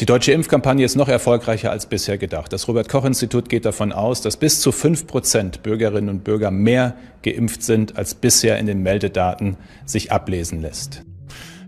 [0.00, 2.52] Die deutsche Impfkampagne ist noch erfolgreicher als bisher gedacht.
[2.52, 6.50] Das Robert Koch Institut geht davon aus, dass bis zu fünf Prozent Bürgerinnen und Bürger
[6.50, 9.56] mehr geimpft sind, als bisher in den Meldedaten
[9.86, 11.04] sich ablesen lässt.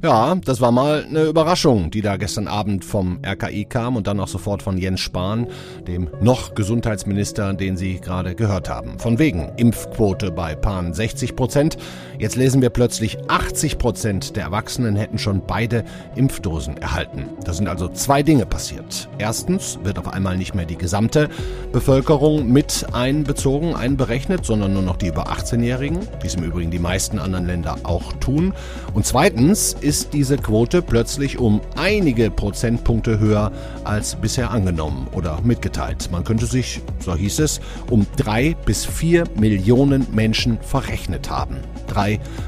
[0.02, 4.20] Ja, das war mal eine Überraschung, die da gestern Abend vom RKI kam und dann
[4.20, 5.46] auch sofort von Jens Spahn,
[5.88, 8.98] dem noch Gesundheitsminister, den Sie gerade gehört haben.
[8.98, 11.78] Von wegen Impfquote bei Pan 60 Prozent.
[12.18, 15.84] Jetzt lesen wir plötzlich 80 Prozent der Erwachsenen hätten schon beide
[16.14, 17.28] Impfdosen erhalten.
[17.44, 19.08] Da sind also zwei Dinge passiert.
[19.18, 21.28] Erstens wird auf einmal nicht mehr die gesamte
[21.72, 26.78] Bevölkerung mit einbezogen, einberechnet, sondern nur noch die über 18-Jährigen, wie es im Übrigen die
[26.78, 28.54] meisten anderen Länder auch tun.
[28.94, 33.52] Und zweitens ist diese Quote plötzlich um einige Prozentpunkte höher
[33.84, 36.08] als bisher angenommen oder mitgeteilt.
[36.10, 37.60] Man könnte sich, so hieß es,
[37.90, 41.56] um drei bis vier Millionen Menschen verrechnet haben.
[41.86, 42.05] Drei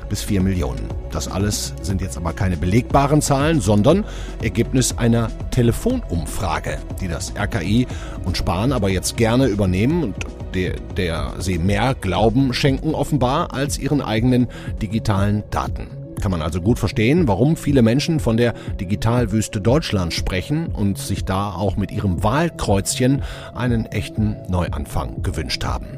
[0.08, 0.88] bis vier Millionen.
[1.10, 4.04] Das alles sind jetzt aber keine belegbaren Zahlen, sondern
[4.42, 7.86] Ergebnis einer Telefonumfrage, die das RKI
[8.24, 10.14] und Spahn aber jetzt gerne übernehmen und
[10.54, 14.48] der, der sie mehr Glauben schenken offenbar als ihren eigenen
[14.80, 15.88] digitalen Daten.
[16.20, 21.24] Kann man also gut verstehen, warum viele Menschen von der Digitalwüste Deutschland sprechen und sich
[21.24, 23.22] da auch mit ihrem Wahlkreuzchen
[23.54, 25.97] einen echten Neuanfang gewünscht haben.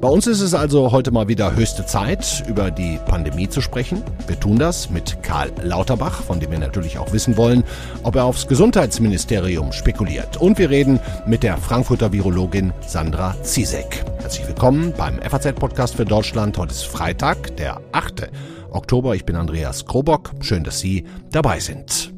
[0.00, 4.02] Bei uns ist es also heute mal wieder höchste Zeit, über die Pandemie zu sprechen.
[4.26, 7.64] Wir tun das mit Karl Lauterbach, von dem wir natürlich auch wissen wollen,
[8.02, 10.36] ob er aufs Gesundheitsministerium spekuliert.
[10.36, 14.04] Und wir reden mit der Frankfurter Virologin Sandra Zizek.
[14.20, 16.58] Herzlich willkommen beim FAZ-Podcast für Deutschland.
[16.58, 18.30] Heute ist Freitag, der 8.
[18.70, 19.14] Oktober.
[19.14, 20.32] Ich bin Andreas Krobock.
[20.40, 22.17] Schön, dass Sie dabei sind.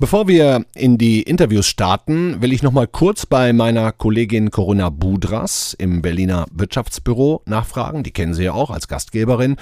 [0.00, 4.88] Bevor wir in die Interviews starten, will ich noch mal kurz bei meiner Kollegin Corinna
[4.88, 8.02] Budras im Berliner Wirtschaftsbüro nachfragen.
[8.02, 9.56] Die kennen Sie ja auch als Gastgeberin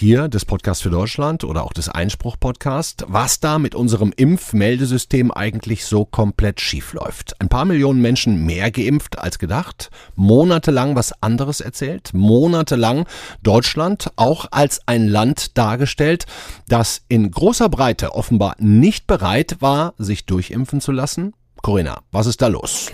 [0.00, 5.84] hier des Podcast für Deutschland oder auch des Einspruch-Podcast, was da mit unserem Impfmeldesystem eigentlich
[5.84, 7.38] so komplett schief läuft.
[7.38, 13.06] Ein paar Millionen Menschen mehr geimpft als gedacht, monatelang was anderes erzählt, monatelang
[13.42, 16.24] Deutschland auch als ein Land dargestellt,
[16.66, 21.34] das in großer Breite offenbar nicht bereit war, sich durchimpfen zu lassen.
[21.60, 22.90] Corinna, was ist da los?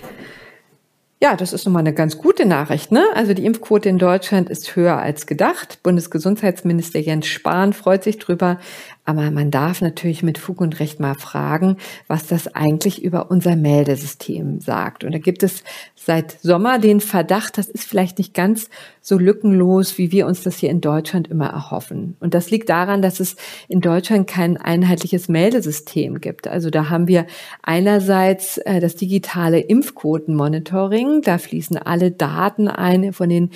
[1.18, 2.92] Ja, das ist nun mal eine ganz gute Nachricht.
[2.92, 3.02] Ne?
[3.14, 5.82] Also die Impfquote in Deutschland ist höher als gedacht.
[5.82, 8.58] Bundesgesundheitsminister Jens Spahn freut sich drüber.
[9.06, 13.56] Aber man darf natürlich mit Fug und Recht mal fragen, was das eigentlich über unser
[13.56, 15.04] Meldesystem sagt.
[15.04, 15.64] Und da gibt es
[16.06, 20.56] seit Sommer den Verdacht, das ist vielleicht nicht ganz so lückenlos, wie wir uns das
[20.58, 22.16] hier in Deutschland immer erhoffen.
[22.20, 23.34] Und das liegt daran, dass es
[23.66, 26.46] in Deutschland kein einheitliches Meldesystem gibt.
[26.46, 27.26] Also da haben wir
[27.60, 31.22] einerseits äh, das digitale Impfquotenmonitoring.
[31.22, 33.50] Da fließen alle Daten ein von den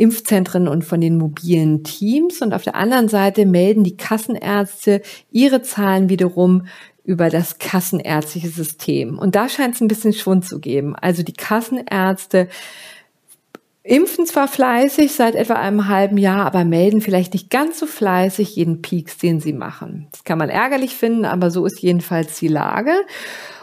[0.00, 2.40] Impfzentren und von den mobilen Teams.
[2.40, 6.66] Und auf der anderen Seite melden die Kassenärzte ihre Zahlen wiederum
[7.04, 9.18] über das kassenärztliche System.
[9.18, 10.94] Und da scheint es ein bisschen Schwund zu geben.
[10.96, 12.48] Also die Kassenärzte
[13.82, 18.54] impfen zwar fleißig seit etwa einem halben Jahr, aber melden vielleicht nicht ganz so fleißig
[18.56, 20.08] jeden Peaks, den sie machen.
[20.12, 22.92] Das kann man ärgerlich finden, aber so ist jedenfalls die Lage.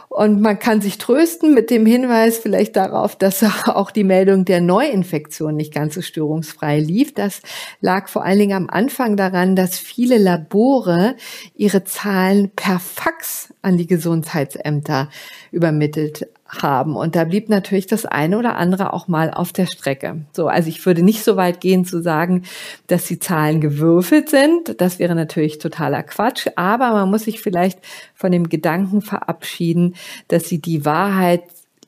[0.10, 4.62] Und man kann sich trösten mit dem Hinweis vielleicht darauf, dass auch die Meldung der
[4.62, 7.14] Neuinfektion nicht ganz so störungsfrei lief.
[7.14, 7.42] Das
[7.82, 11.16] lag vor allen Dingen am Anfang daran, dass viele Labore
[11.56, 15.10] ihre Zahlen per Fax an die Gesundheitsämter
[15.52, 16.96] übermittelt haben.
[16.96, 20.26] Und da blieb natürlich das eine oder andere auch mal auf der Strecke.
[20.34, 22.44] So, also ich würde nicht so weit gehen zu sagen,
[22.88, 24.80] dass die Zahlen gewürfelt sind.
[24.80, 26.48] Das wäre natürlich totaler Quatsch.
[26.56, 27.80] Aber man muss sich vielleicht
[28.16, 29.96] von dem Gedanken verabschieden,
[30.28, 31.44] dass sie die Wahrheit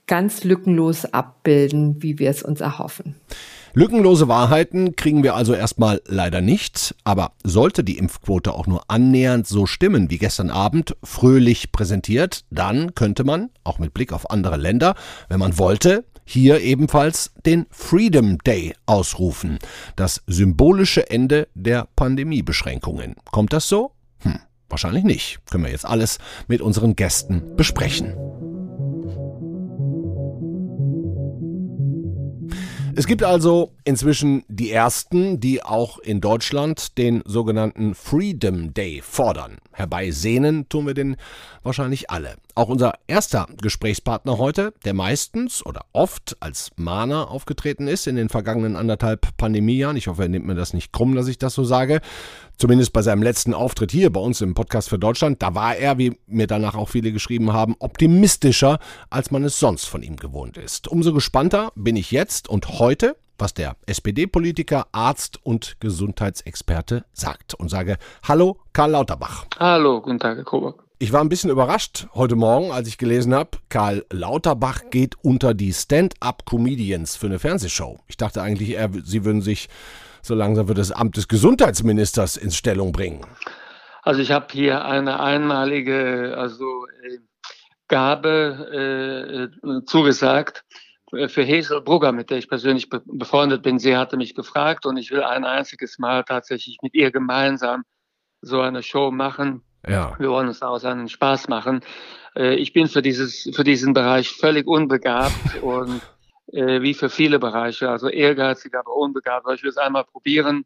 [0.07, 3.15] ganz lückenlos abbilden, wie wir es uns erhoffen.
[3.73, 9.47] Lückenlose Wahrheiten kriegen wir also erstmal leider nicht, aber sollte die Impfquote auch nur annähernd
[9.47, 14.57] so stimmen wie gestern Abend fröhlich präsentiert, dann könnte man, auch mit Blick auf andere
[14.57, 14.95] Länder,
[15.27, 19.59] wenn man wollte, hier ebenfalls den Freedom Day ausrufen,
[19.95, 23.15] das symbolische Ende der Pandemiebeschränkungen.
[23.31, 23.91] Kommt das so?
[24.19, 25.39] Hm, wahrscheinlich nicht.
[25.49, 28.15] Können wir jetzt alles mit unseren Gästen besprechen.
[32.95, 39.57] Es gibt also inzwischen die ersten, die auch in Deutschland den sogenannten Freedom Day fordern.
[39.73, 41.15] Herbeisehnen tun wir den
[41.63, 42.35] wahrscheinlich alle.
[42.59, 48.27] Auch unser erster Gesprächspartner heute, der meistens oder oft als Mahner aufgetreten ist in den
[48.27, 49.95] vergangenen anderthalb Pandemiejahren.
[49.95, 52.01] Ich hoffe, er nimmt mir das nicht krumm, dass ich das so sage.
[52.57, 55.97] Zumindest bei seinem letzten Auftritt hier bei uns im Podcast für Deutschland, da war er,
[55.99, 58.79] wie mir danach auch viele geschrieben haben, optimistischer,
[59.09, 60.89] als man es sonst von ihm gewohnt ist.
[60.89, 67.69] Umso gespannter bin ich jetzt und heute was der SPD-Politiker, Arzt und Gesundheitsexperte sagt und
[67.69, 67.97] sage
[68.27, 69.45] Hallo, Karl Lauterbach.
[69.57, 70.75] Hallo, guten Tag, Herr Kober.
[71.01, 75.53] Ich war ein bisschen überrascht heute Morgen, als ich gelesen habe, Karl Lauterbach geht unter
[75.53, 78.01] die Stand-up-Comedians für eine Fernsehshow.
[78.07, 79.69] Ich dachte eigentlich, er, Sie würden sich
[80.21, 83.25] so langsam für das Amt des Gesundheitsministers ins Stellung bringen.
[84.03, 87.19] Also ich habe hier eine einmalige also, äh,
[87.87, 90.65] Gabe äh, zugesagt
[91.13, 93.79] äh, für Hesel Brugger, mit der ich persönlich befreundet bin.
[93.79, 97.83] Sie hatte mich gefragt und ich will ein einziges Mal tatsächlich mit ihr gemeinsam
[98.41, 100.15] so eine Show machen ja.
[100.19, 101.81] Wir wollen uns daraus einen Spaß machen.
[102.35, 106.01] Äh, ich bin für dieses, für diesen Bereich völlig unbegabt und
[106.51, 109.45] äh, wie für viele Bereiche, also ehrgeizig, aber unbegabt.
[109.45, 110.65] Aber ich will es einmal probieren.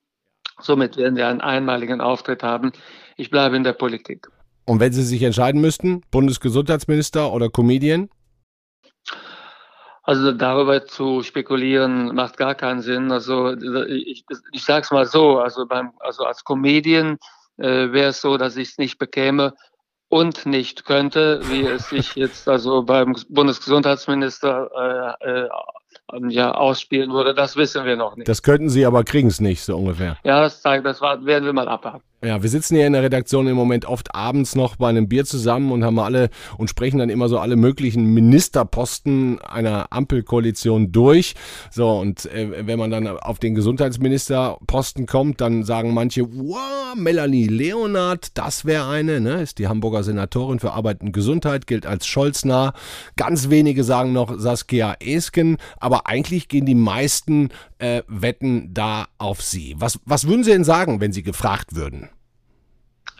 [0.60, 2.71] Somit werden wir einen einmaligen Auftritt haben.
[3.18, 4.27] Ich bleibe in der Politik.
[4.65, 8.10] Und wenn Sie sich entscheiden müssten, Bundesgesundheitsminister oder Comedian?
[10.04, 13.12] Also darüber zu spekulieren macht gar keinen Sinn.
[13.12, 13.54] Also
[13.88, 17.18] ich, ich sage es mal so, also beim, also als Comedian
[17.57, 19.53] äh, wäre es so, dass ich es nicht bekäme
[20.09, 25.50] und nicht könnte, wie es sich jetzt also beim Bundesgesundheitsminister äh, äh,
[26.30, 28.27] ja, ausspielen würde, das wissen wir noch nicht.
[28.27, 30.18] Das könnten Sie, aber kriegen es nicht, so ungefähr.
[30.24, 32.01] Ja, das zeigt, das werden wir mal abhaken.
[32.24, 35.25] Ja, wir sitzen hier in der Redaktion im Moment oft abends noch bei einem Bier
[35.25, 41.36] zusammen und haben alle und sprechen dann immer so alle möglichen Ministerposten einer Ampelkoalition durch.
[41.69, 47.48] So, und äh, wenn man dann auf den Gesundheitsministerposten kommt, dann sagen manche, wow, Melanie
[47.48, 49.42] Leonard, das wäre eine, ne?
[49.42, 52.71] Ist die Hamburger Senatorin für Arbeit und Gesundheit, gilt als Scholznah.
[53.18, 59.41] Ganz wenige sagen noch Saskia Esken, aber eigentlich gehen die meisten äh, Wetten da auf
[59.41, 59.75] sie.
[59.77, 62.09] Was, was würden Sie denn sagen, wenn Sie gefragt würden?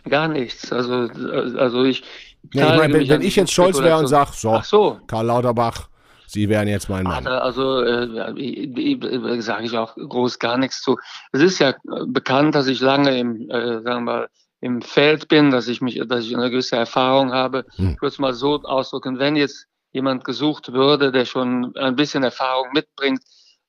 [0.08, 0.72] Gar nichts.
[0.72, 1.08] Also,
[1.58, 2.02] also ich.
[2.52, 5.88] Ja, ich meine, wenn, wenn ich jetzt Scholz wäre und sage, so, so, Karl Lauterbach,
[6.26, 7.26] Sie wären jetzt mein Mann.
[7.26, 10.98] Also äh, sage ich auch groß gar nichts zu.
[11.32, 11.74] Es ist ja
[12.06, 14.28] bekannt, dass ich lange im, äh, sagen wir mal,
[14.60, 17.66] im Feld bin, dass ich mich, dass ich eine gewisse Erfahrung habe.
[17.76, 17.90] Hm.
[17.90, 22.24] Ich würde es mal so ausdrücken, wenn jetzt jemand gesucht würde, der schon ein bisschen
[22.24, 23.22] Erfahrung mitbringt,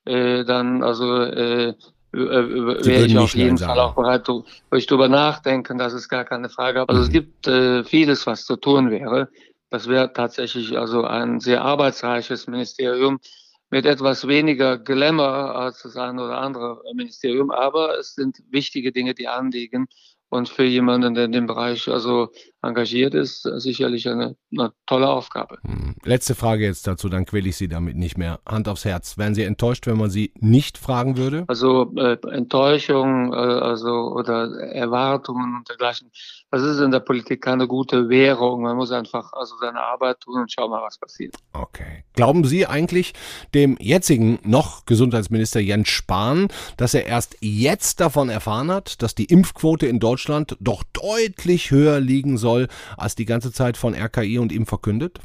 [0.04, 1.74] äh, dann also äh,
[2.12, 6.48] wäre ich auf jeden Fall auch bereit, wo ich darüber nachdenken, das ist gar keine
[6.48, 6.88] Frage.
[6.88, 7.06] Also mhm.
[7.06, 9.28] es gibt äh, vieles, was zu tun wäre.
[9.70, 13.18] Das wäre tatsächlich also ein sehr arbeitsreiches Ministerium
[13.70, 19.14] mit etwas weniger Glamour als das eine oder andere Ministerium, aber es sind wichtige Dinge,
[19.14, 19.86] die anliegen
[20.28, 22.30] und für jemanden, der in dem Bereich also
[22.62, 25.58] engagiert ist, sicherlich eine, eine, tolle Aufgabe.
[25.62, 25.94] Hm.
[26.04, 28.40] Letzte Frage jetzt dazu, dann quäle ich Sie damit nicht mehr.
[28.46, 29.18] Hand aufs Herz.
[29.18, 31.44] Wären Sie enttäuscht, wenn man Sie nicht fragen würde?
[31.48, 36.10] Also äh, Enttäuschung äh, also, oder Erwartungen und dergleichen,
[36.50, 38.62] das ist in der Politik keine gute Währung.
[38.62, 41.34] Man muss einfach also seine Arbeit tun und schauen mal, was passiert.
[41.52, 42.04] Okay.
[42.14, 43.12] Glauben Sie eigentlich
[43.54, 49.26] dem jetzigen noch Gesundheitsminister Jens Spahn, dass er erst jetzt davon erfahren hat, dass die
[49.26, 52.55] Impfquote in Deutschland doch deutlich höher liegen soll?
[52.56, 55.20] Soll, als die ganze Zeit von RKI und ihm verkündet?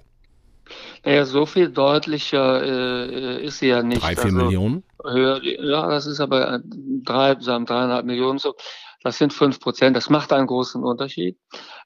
[1.04, 4.02] Naja, so viel deutlicher äh, ist sie ja nicht.
[4.02, 4.84] Drei, vier also, Millionen?
[5.04, 6.62] Höher, ja, das ist aber
[7.04, 8.56] drei, sagen dreieinhalb Millionen so.
[9.04, 9.98] Das sind fünf Prozent.
[9.98, 11.36] Das macht einen großen Unterschied.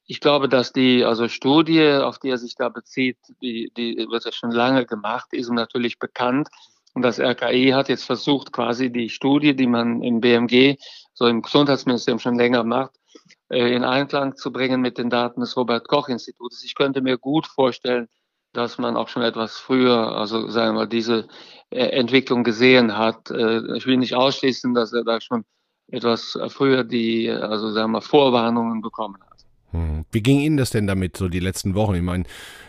[0.05, 4.25] Ich glaube, dass die also Studie, auf die er sich da bezieht, die, die wird
[4.25, 6.49] ja schon lange gemacht, ist ihm natürlich bekannt.
[6.93, 10.75] Und das RKI hat jetzt versucht, quasi die Studie, die man im BMG,
[11.13, 13.04] so im Gesundheitsministerium schon länger macht, äh,
[13.49, 16.63] in Einklang zu bringen mit den Daten des Robert Koch Instituts.
[16.63, 18.07] Ich könnte mir gut vorstellen,
[18.53, 21.27] dass man auch schon etwas früher, also sagen wir, diese
[21.69, 23.29] äh, Entwicklung gesehen hat.
[23.29, 25.45] Äh, ich will nicht ausschließen, dass er da schon
[25.87, 29.34] etwas früher die, also sagen wir, Vorwarnungen bekommen hat.
[29.75, 30.05] Hm.
[30.11, 31.95] Wie ging Ihnen das denn damit, so die letzten Wochen?
[31.95, 32.23] Ich meine,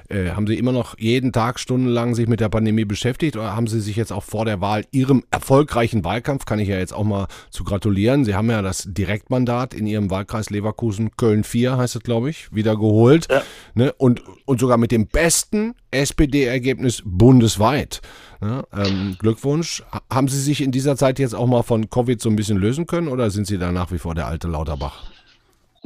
[0.08, 3.66] äh, haben Sie immer noch jeden Tag stundenlang sich mit der Pandemie beschäftigt oder haben
[3.66, 7.04] Sie sich jetzt auch vor der Wahl Ihrem erfolgreichen Wahlkampf, kann ich ja jetzt auch
[7.04, 11.96] mal zu gratulieren, Sie haben ja das Direktmandat in Ihrem Wahlkreis Leverkusen, Köln 4 heißt
[11.96, 13.42] es, glaube ich, wieder geholt ja.
[13.74, 13.92] ne?
[13.94, 18.00] und, und sogar mit dem besten SPD-Ergebnis bundesweit.
[18.42, 19.82] Ja, ähm, Glückwunsch.
[20.12, 22.86] Haben Sie sich in dieser Zeit jetzt auch mal von Covid so ein bisschen lösen
[22.86, 25.15] können oder sind Sie da nach wie vor der alte Lauterbach?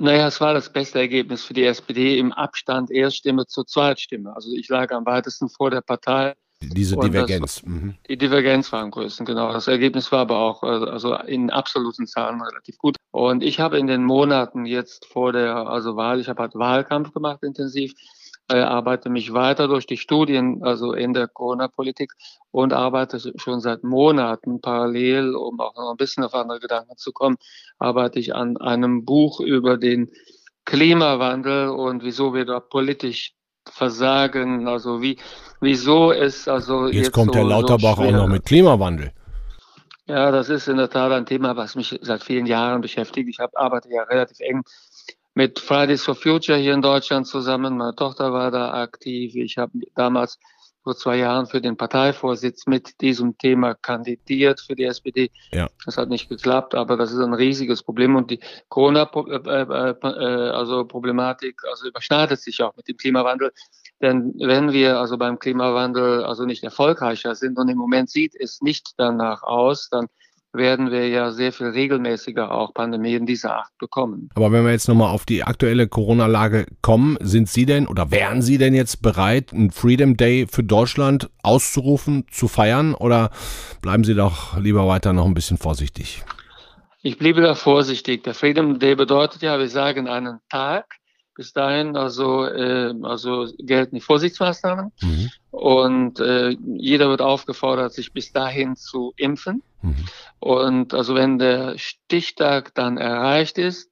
[0.00, 4.34] Naja, es war das beste Ergebnis für die SPD im Abstand Erststimme zur Zweitstimme.
[4.34, 6.32] Also ich lag am weitesten vor der Partei.
[6.62, 7.56] Diese Divergenz.
[7.56, 7.96] Das, mhm.
[8.08, 9.52] Die Divergenz war am größten, genau.
[9.52, 12.96] Das Ergebnis war aber auch äh, also in absoluten Zahlen relativ gut.
[13.10, 17.12] Und ich habe in den Monaten jetzt vor der also Wahl, ich habe halt Wahlkampf
[17.12, 17.92] gemacht intensiv,
[18.58, 22.12] arbeite mich weiter durch die Studien, also in der Corona-Politik
[22.50, 27.12] und arbeite schon seit Monaten parallel, um auch noch ein bisschen auf andere Gedanken zu
[27.12, 27.36] kommen,
[27.78, 30.10] arbeite ich an einem Buch über den
[30.64, 33.34] Klimawandel und wieso wir da politisch
[33.68, 35.18] versagen, also wie,
[35.60, 39.12] wieso es also jetzt, jetzt kommt so, Herr Lauterbach so auch noch mit Klimawandel.
[40.06, 43.28] Ja, das ist in der Tat ein Thema, was mich seit vielen Jahren beschäftigt.
[43.28, 44.62] Ich hab, arbeite ja relativ eng
[45.34, 47.76] mit Fridays for Future hier in Deutschland zusammen.
[47.76, 49.34] Meine Tochter war da aktiv.
[49.34, 50.38] Ich habe damals
[50.82, 55.30] vor zwei Jahren für den Parteivorsitz mit diesem Thema kandidiert für die SPD.
[55.52, 55.68] Ja.
[55.84, 60.50] Das hat nicht geklappt, aber das ist ein riesiges Problem und die Corona-Problematik äh, äh,
[60.50, 63.52] also Problematik also überschneidet sich auch mit dem Klimawandel.
[64.00, 68.62] Denn wenn wir also beim Klimawandel also nicht erfolgreicher sind und im Moment sieht es
[68.62, 70.06] nicht danach aus, dann
[70.52, 74.28] werden wir ja sehr viel regelmäßiger auch Pandemien dieser Art bekommen.
[74.34, 78.42] Aber wenn wir jetzt nochmal auf die aktuelle Corona-Lage kommen, sind Sie denn oder wären
[78.42, 83.30] Sie denn jetzt bereit, einen Freedom Day für Deutschland auszurufen, zu feiern oder
[83.82, 86.24] bleiben Sie doch lieber weiter noch ein bisschen vorsichtig?
[87.02, 88.24] Ich bliebe da vorsichtig.
[88.24, 90.99] Der Freedom Day bedeutet ja, wir sagen einen Tag,
[91.40, 95.30] bis dahin also, äh, also gelten die Vorsichtsmaßnahmen mhm.
[95.50, 99.62] und äh, jeder wird aufgefordert, sich bis dahin zu impfen.
[99.80, 100.04] Mhm.
[100.38, 103.90] Und also wenn der Stichtag dann erreicht ist,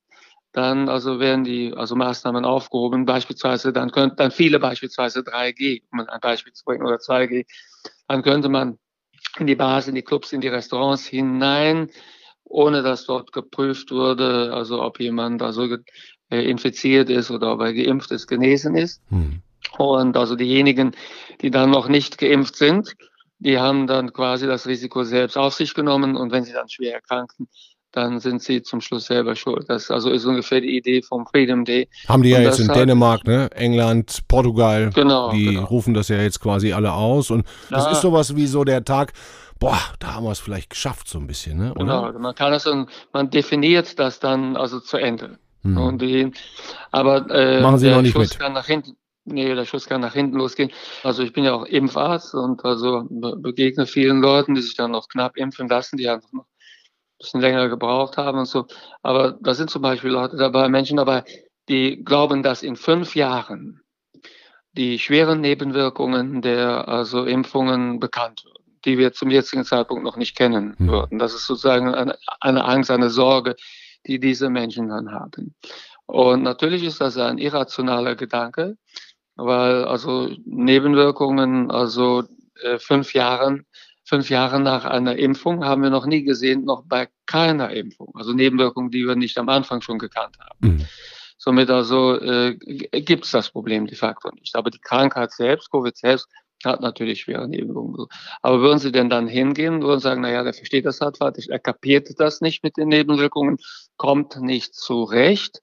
[0.52, 3.06] dann also werden die also Maßnahmen aufgehoben.
[3.06, 7.46] Beispielsweise dann könnte dann viele beispielsweise 3G, um ein Beispiel zu bringen oder 2G,
[8.08, 8.78] dann könnte man
[9.38, 11.88] in die Bars, in die Clubs, in die Restaurants hinein,
[12.44, 15.66] ohne dass dort geprüft wurde, also ob jemand also
[16.30, 19.00] infiziert ist oder ob er geimpft ist, genesen ist.
[19.10, 19.40] Hm.
[19.76, 20.92] Und also diejenigen,
[21.40, 22.94] die dann noch nicht geimpft sind,
[23.38, 26.94] die haben dann quasi das Risiko selbst auf sich genommen und wenn sie dann schwer
[26.94, 27.48] erkranken,
[27.92, 29.68] dann sind sie zum Schluss selber schuld.
[29.68, 31.88] Das also ist ungefähr die Idee vom Freedom Day.
[32.06, 33.50] Haben die ja jetzt in Dänemark, ne?
[33.54, 34.90] England, Portugal.
[34.94, 35.32] Genau.
[35.32, 35.64] Die genau.
[35.64, 37.30] rufen das ja jetzt quasi alle aus.
[37.30, 37.92] Und das ja.
[37.92, 39.14] ist sowas wie so der Tag,
[39.58, 41.72] boah, da haben wir es vielleicht geschafft, so ein bisschen, ne?
[41.72, 41.80] Oder?
[41.80, 42.68] Genau, also man kann das,
[43.12, 45.38] man definiert das dann also zu Ende.
[45.72, 45.78] Mhm.
[45.78, 46.32] Und die,
[46.90, 48.38] aber äh, Machen Sie der noch nicht Schuss mit.
[48.38, 48.96] kann nach hinten.
[49.24, 50.70] Nee, der Schuss kann nach hinten losgehen.
[51.02, 55.08] Also ich bin ja auch Impfarzt und also begegne vielen Leuten, die sich dann noch
[55.08, 58.66] knapp impfen lassen, die einfach noch ein bisschen länger gebraucht haben und so.
[59.02, 61.24] Aber da sind zum Beispiel Leute dabei, Menschen dabei,
[61.68, 63.82] die glauben, dass in fünf Jahren
[64.72, 70.36] die schweren Nebenwirkungen der also Impfungen bekannt würden, die wir zum jetzigen Zeitpunkt noch nicht
[70.36, 70.88] kennen mhm.
[70.88, 71.18] würden.
[71.18, 73.56] Das ist sozusagen eine, eine Angst, eine Sorge,
[74.06, 75.54] die diese Menschen dann haben.
[76.06, 78.76] Und natürlich ist das ein irrationaler Gedanke,
[79.36, 82.24] weil also Nebenwirkungen, also
[82.62, 83.66] äh, fünf Jahren,
[84.04, 88.12] fünf Jahre nach einer Impfung haben wir noch nie gesehen, noch bei keiner Impfung.
[88.14, 90.76] Also Nebenwirkungen, die wir nicht am Anfang schon gekannt haben.
[90.76, 90.86] Mhm.
[91.36, 94.56] Somit also äh, gibt es das Problem de facto nicht.
[94.56, 96.28] Aber die Krankheit selbst, Covid selbst,
[96.64, 98.06] hat natürlich schwere Nebenwirkungen.
[98.42, 101.60] Aber würden Sie denn dann hingehen und sagen, naja, der versteht das halt falsch, er
[101.60, 103.58] kapiert das nicht mit den Nebenwirkungen,
[103.98, 105.60] kommt nicht zurecht.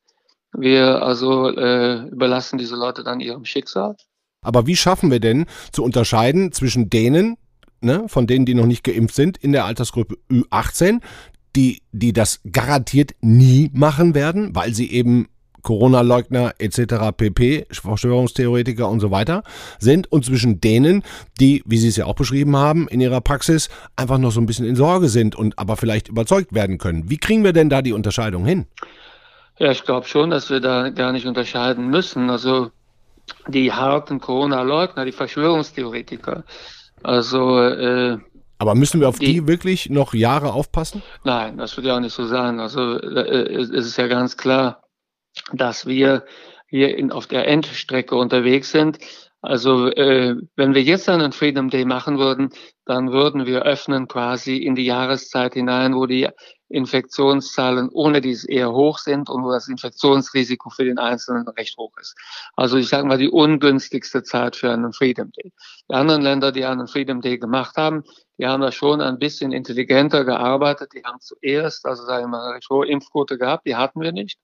[0.53, 3.95] Wir also äh, überlassen diese Leute dann ihrem Schicksal.
[4.41, 7.37] Aber wie schaffen wir denn zu unterscheiden zwischen denen,
[7.81, 11.01] ne, von denen, die noch nicht geimpft sind, in der Altersgruppe Ü18,
[11.55, 15.27] die, die das garantiert nie machen werden, weil sie eben
[15.65, 17.11] Corona-Leugner etc.
[17.17, 19.43] pp, Verschwörungstheoretiker und so weiter
[19.79, 21.03] sind und zwischen denen,
[21.39, 24.45] die, wie Sie es ja auch beschrieben haben, in ihrer Praxis einfach noch so ein
[24.45, 27.09] bisschen in Sorge sind und aber vielleicht überzeugt werden können.
[27.09, 28.67] Wie kriegen wir denn da die Unterscheidung hin?
[29.57, 32.29] Ja, ich glaube schon, dass wir da gar nicht unterscheiden müssen.
[32.29, 32.71] Also
[33.47, 36.43] die harten Corona-Leugner, die Verschwörungstheoretiker,
[37.01, 38.17] also äh,
[38.57, 41.01] aber müssen wir auf die, die, wirklich noch Jahre aufpassen?
[41.25, 42.59] Nein, das würde ja auch nicht so sein.
[42.59, 44.84] Also äh, es ist ja ganz klar,
[45.51, 46.25] dass wir
[46.67, 48.99] hier in, auf der Endstrecke unterwegs sind.
[49.41, 52.49] Also äh, wenn wir jetzt einen Freedom Day machen würden,
[52.85, 56.27] dann würden wir öffnen quasi in die Jahreszeit hinein, wo die
[56.67, 61.91] Infektionszahlen ohne dies eher hoch sind und wo das Infektionsrisiko für den Einzelnen recht hoch
[62.01, 62.15] ist.
[62.55, 65.53] Also ich sage mal die ungünstigste Zeit für einen Freedom Day.
[65.89, 68.03] Die anderen Länder, die einen Freedom Day gemacht haben,
[68.39, 70.91] die haben da schon ein bisschen intelligenter gearbeitet.
[70.95, 74.39] Die haben zuerst, also sagen wir mal, eine hohe Impfquote gehabt, die hatten wir nicht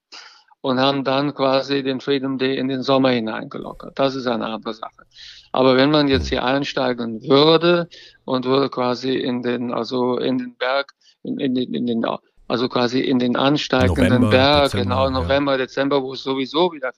[0.62, 3.98] und haben dann quasi den Freedom Day in den Sommer hineingelockert.
[3.98, 5.04] Das ist eine andere Sache.
[5.50, 7.88] Aber wenn man jetzt hier einsteigen würde
[8.24, 12.04] und würde quasi in den, also in den Berg, in, in, in den
[12.48, 15.58] also quasi in den ansteigenden November, Berg, Dezember, genau November, ja.
[15.58, 16.92] Dezember, wo es sowieso wieder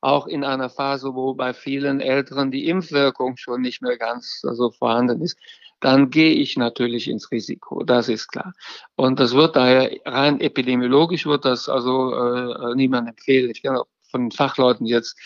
[0.00, 4.48] auch in einer Phase, wo bei vielen Älteren die Impfwirkung schon nicht mehr ganz so
[4.48, 5.38] also vorhanden ist,
[5.80, 8.52] dann gehe ich natürlich ins Risiko, das ist klar.
[8.96, 13.50] Und das wird daher rein epidemiologisch wird das also äh, niemand empfehlen.
[13.50, 15.16] Ich kenne auch von Fachleuten jetzt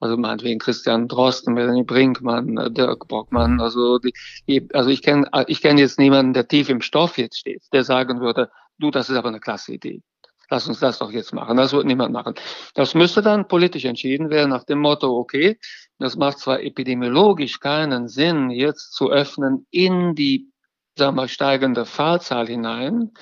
[0.00, 4.12] also meinetwegen Christian Drosten, Melanie Brinkmann, äh, Dirk Bockmann, also die,
[4.46, 7.84] die also ich kenne ich kenne jetzt niemanden, der tief im Stoff jetzt steht, der
[7.84, 10.02] sagen würde, du, das ist aber eine klasse Idee.
[10.50, 11.56] Lass uns das doch jetzt machen.
[11.56, 12.34] Das wird niemand machen.
[12.74, 15.58] Das müsste dann politisch entschieden werden nach dem Motto, okay,
[15.98, 20.50] das macht zwar epidemiologisch keinen Sinn, jetzt zu öffnen in die,
[20.98, 23.12] sagen wir, steigende Fallzahl hinein,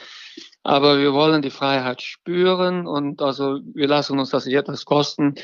[0.63, 5.35] aber wir wollen die Freiheit spüren und also wir lassen uns das jetzt das kosten,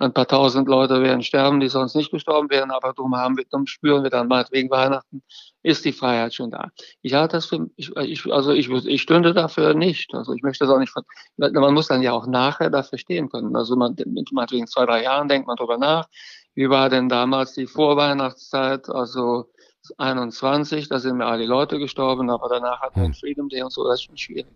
[0.00, 3.44] ein paar tausend Leute werden sterben, die sonst nicht gestorben wären, aber darum haben wir,
[3.48, 5.22] darum spüren wir dann mal wegen Weihnachten
[5.64, 6.70] ist die Freiheit schon da.
[7.00, 10.12] Ich halte das für, ich, ich, also ich, ich stünde dafür nicht.
[10.12, 10.92] Also ich möchte das auch nicht,
[11.36, 13.56] man muss dann ja auch nachher dafür stehen können.
[13.56, 13.96] Also man,
[14.30, 16.08] meinetwegen zwei, drei Jahren denkt man drüber nach.
[16.54, 18.90] Wie war denn damals die Vorweihnachtszeit?
[18.90, 19.50] Also
[19.98, 23.14] 21, da sind mir alle Leute gestorben, aber danach hatten wir hm.
[23.14, 24.46] Freedom Day und so, das ist schon schwierig.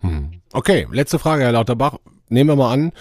[0.00, 0.40] Hm.
[0.52, 1.98] Okay, letzte Frage, Herr Lauterbach.
[2.28, 2.92] Nehmen wir mal an,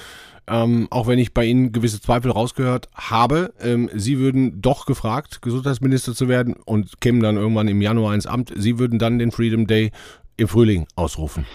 [0.47, 3.53] ähm, auch wenn ich bei Ihnen gewisse Zweifel rausgehört habe.
[3.59, 8.27] Ähm, Sie würden doch gefragt, Gesundheitsminister zu werden und kämen dann irgendwann im Januar ins
[8.27, 8.53] Amt.
[8.55, 9.91] Sie würden dann den Freedom Day
[10.37, 11.45] im Frühling ausrufen.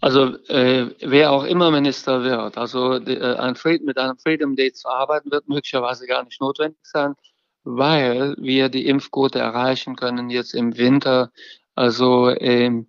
[0.00, 4.88] Also äh, wer auch immer Minister wird, also äh, ein mit einem Freedom Day zu
[4.88, 7.14] arbeiten, wird möglicherweise gar nicht notwendig sein,
[7.66, 11.32] weil wir die Impfquote erreichen können jetzt im Winter,
[11.74, 12.86] also ähm,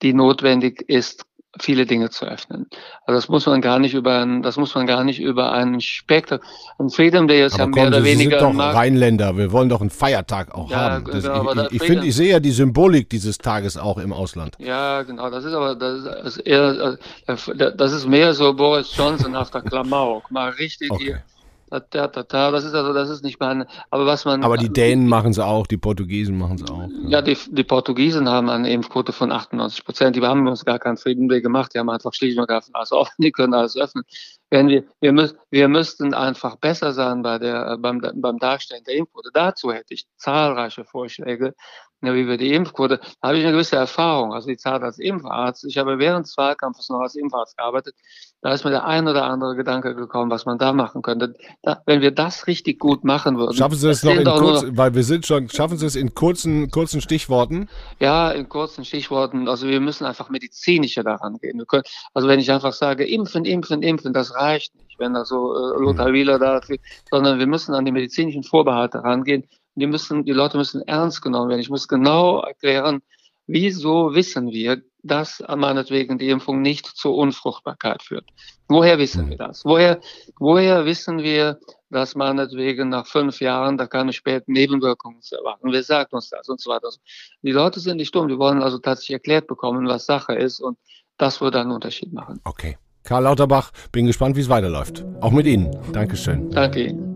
[0.00, 1.26] die notwendig ist,
[1.60, 2.66] viele Dinge zu öffnen.
[3.04, 5.80] Also das muss man gar nicht über ein, das muss man gar nicht über einen
[5.80, 6.38] Spektrum.
[6.78, 8.40] Ein Freedom Day ist aber ja mehr oder Sie weniger.
[8.40, 9.36] sind doch Rheinländer.
[9.36, 11.04] Wir wollen doch einen Feiertag auch ja, haben.
[11.04, 14.56] Das, genau, ich, ich finde, ich sehe ja die Symbolik dieses Tages auch im Ausland.
[14.58, 15.28] Ja, genau.
[15.30, 17.36] Das ist aber das ist eher, äh,
[17.76, 20.30] das ist mehr so Boris Johnson auf der Klamauk.
[20.30, 21.18] Mal richtig okay.
[21.72, 24.44] Hier das ist also, das ist nicht mein, aber was man.
[24.44, 26.88] Aber die Dänen machen es auch, die Portugiesen machen es auch.
[27.04, 30.16] Ja, ja die, die Portugiesen haben eine Impfquote von 98 Prozent.
[30.16, 31.74] Die haben uns gar keinen Frieden gemacht.
[31.74, 33.14] Die haben einfach schlicht und ergreifend alles offen.
[33.18, 34.04] Die können alles öffnen.
[34.50, 38.96] Wenn wir, wir, müssen, wir müssten einfach besser sein bei der, beim, beim Darstellen der
[38.96, 39.30] Impfquote.
[39.32, 41.54] Dazu hätte ich zahlreiche Vorschläge,
[42.02, 44.32] wie wir die Impfquote, da habe ich eine gewisse Erfahrung.
[44.32, 45.64] Also die Zeit als Impfarzt.
[45.64, 47.94] Ich habe während des Wahlkampfes noch als Impfarzt gearbeitet.
[48.42, 51.34] Da ist mir der ein oder andere Gedanke gekommen, was man da machen könnte.
[51.62, 53.54] Da, wenn wir das richtig gut machen würden.
[53.54, 56.68] Schaffen Sie es noch in kurzen, weil wir sind schon, schaffen Sie es in kurzen,
[56.72, 57.68] kurzen Stichworten?
[58.00, 59.48] Ja, in kurzen Stichworten.
[59.48, 61.64] Also wir müssen einfach medizinischer daran gehen.
[61.68, 64.98] Können, also wenn ich einfach sage, impfen, impfen, impfen, das reicht nicht.
[64.98, 66.14] Wenn da so äh, Lothar mhm.
[66.14, 66.60] Wieler da,
[67.10, 69.44] sondern wir müssen an die medizinischen Vorbehalte rangehen.
[69.76, 71.60] Die müssen, die Leute müssen ernst genommen werden.
[71.60, 73.02] Ich muss genau erklären,
[73.46, 78.28] wieso wissen wir, dass meinetwegen die Impfung nicht zur Unfruchtbarkeit führt.
[78.68, 79.64] Woher wissen wir das?
[79.64, 80.00] Woher,
[80.38, 81.58] woher wissen wir,
[81.90, 85.72] dass meinetwegen nach fünf Jahren da keine späten Nebenwirkungen zu erwarten?
[85.72, 86.88] Wer sagt uns das und so weiter?
[87.42, 90.78] Die Leute sind nicht dumm, die wollen also tatsächlich erklärt bekommen, was Sache ist und
[91.18, 92.40] das würde einen Unterschied machen.
[92.44, 92.78] Okay.
[93.04, 95.04] Karl Lauterbach, bin gespannt, wie es weiterläuft.
[95.20, 95.76] Auch mit Ihnen.
[95.92, 96.50] Dankeschön.
[96.50, 97.11] Danke Ihnen.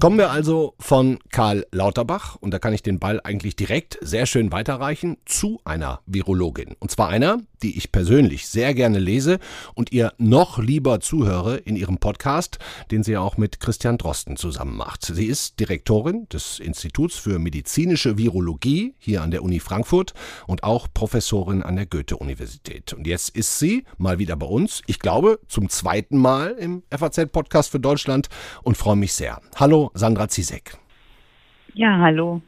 [0.00, 4.26] Kommen wir also von Karl Lauterbach, und da kann ich den Ball eigentlich direkt sehr
[4.26, 6.76] schön weiterreichen, zu einer Virologin.
[6.78, 9.38] Und zwar einer, die ich persönlich sehr gerne lese
[9.74, 12.58] und ihr noch lieber zuhöre in ihrem Podcast,
[12.90, 15.06] den sie auch mit Christian Drosten zusammen macht.
[15.06, 20.12] Sie ist Direktorin des Instituts für medizinische Virologie hier an der Uni Frankfurt
[20.46, 22.92] und auch Professorin an der Goethe-Universität.
[22.92, 27.70] Und jetzt ist sie mal wieder bei uns, ich glaube zum zweiten Mal im FAZ-Podcast
[27.70, 28.28] für Deutschland
[28.62, 29.40] und freue mich sehr.
[29.56, 30.76] Hallo Sandra Zizek.
[31.72, 32.40] Ja, hallo.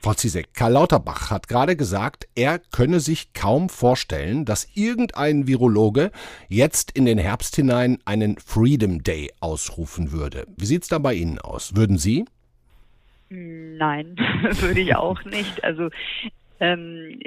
[0.00, 6.12] Frau Zizek, Karl Lauterbach hat gerade gesagt, er könne sich kaum vorstellen, dass irgendein Virologe
[6.48, 10.46] jetzt in den Herbst hinein einen Freedom Day ausrufen würde.
[10.56, 11.74] Wie sieht es da bei Ihnen aus?
[11.74, 12.26] Würden Sie?
[13.28, 14.16] Nein,
[14.60, 15.64] würde ich auch nicht.
[15.64, 15.90] Also
[16.60, 17.18] ähm,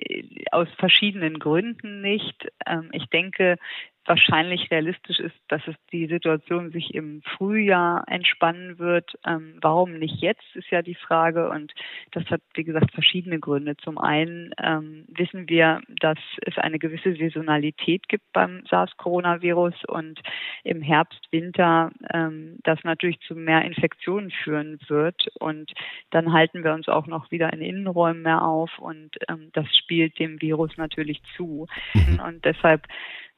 [0.51, 2.47] aus verschiedenen Gründen nicht.
[2.65, 3.57] Ähm, ich denke,
[4.06, 9.18] wahrscheinlich realistisch ist, dass es die Situation sich im Frühjahr entspannen wird.
[9.26, 11.50] Ähm, warum nicht jetzt, ist ja die Frage.
[11.50, 11.74] Und
[12.12, 13.78] das hat, wie gesagt, verschiedene Gründe.
[13.78, 20.20] Zum einen ähm, wissen wir, dass es eine gewisse Saisonalität gibt beim SARS-Coronavirus und
[20.64, 25.28] im Herbst, Winter ähm, das natürlich zu mehr Infektionen führen wird.
[25.40, 25.72] Und
[26.10, 30.18] dann halten wir uns auch noch wieder in Innenräumen mehr auf und ähm, das spielt
[30.20, 31.68] dem Virus natürlich zu.
[31.94, 32.20] Mhm.
[32.20, 32.88] Und deshalb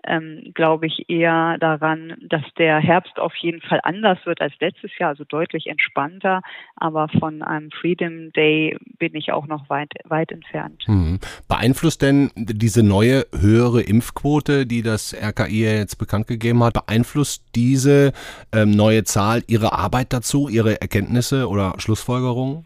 [0.05, 4.91] ähm, glaube ich eher daran, dass der Herbst auf jeden Fall anders wird als letztes
[4.97, 6.41] Jahr, also deutlich entspannter.
[6.75, 10.83] Aber von einem Freedom Day bin ich auch noch weit, weit entfernt.
[10.85, 11.19] Hm.
[11.47, 18.13] Beeinflusst denn diese neue höhere Impfquote, die das RKI jetzt bekannt gegeben hat, beeinflusst diese
[18.51, 22.65] ähm, neue Zahl Ihre Arbeit dazu, Ihre Erkenntnisse oder Schlussfolgerungen?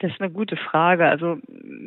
[0.00, 1.06] Das ist eine gute Frage.
[1.06, 1.38] Also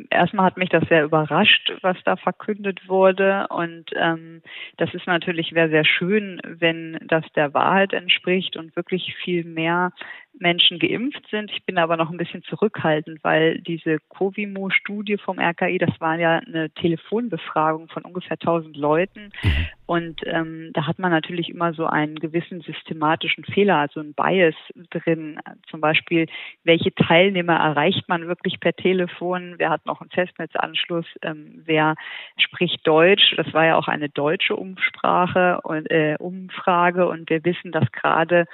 [0.08, 3.48] erstmal hat mich das sehr überrascht, was da verkündet wurde.
[3.48, 4.40] Und ähm,
[4.76, 9.90] das ist natürlich sehr, sehr schön, wenn das der Wahrheit entspricht und wirklich viel mehr
[10.38, 11.50] Menschen geimpft sind.
[11.52, 16.38] Ich bin aber noch ein bisschen zurückhaltend, weil diese Covimo-Studie vom RKI, das war ja
[16.38, 19.32] eine Telefonbefragung von ungefähr 1000 Leuten.
[19.42, 19.66] Mhm.
[19.86, 24.54] Und ähm, da hat man natürlich immer so einen gewissen systematischen Fehler, also ein Bias
[24.90, 25.38] drin.
[25.68, 26.26] Zum Beispiel,
[26.64, 29.54] welche Teilnehmer erreicht man wirklich per Telefon?
[29.58, 31.06] Wer hat noch einen Festnetzanschluss?
[31.22, 31.94] Ähm, wer
[32.38, 33.34] spricht Deutsch?
[33.36, 37.06] Das war ja auch eine deutsche Umsprache und äh, Umfrage.
[37.06, 38.46] Und wir wissen, dass gerade